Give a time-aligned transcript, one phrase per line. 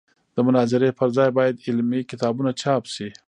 [0.35, 3.09] د مناظرې پر ځای باید علمي کتابونه چاپ شي.